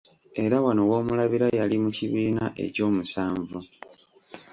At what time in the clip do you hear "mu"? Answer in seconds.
1.83-1.89